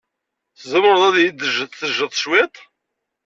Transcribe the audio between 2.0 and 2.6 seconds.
cwiṭ?